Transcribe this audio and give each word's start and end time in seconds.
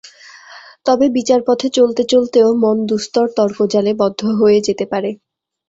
তবে 0.85 1.05
বিচারপথে 1.17 1.67
চলতে 1.77 2.01
চলতেও 2.11 2.49
মন 2.63 2.77
দুস্তর 2.85 3.25
তর্কজালে 3.37 3.91
বদ্ধ 4.01 4.21
হয়ে 4.39 4.59
যেতে 4.67 4.85
পারে। 4.91 5.09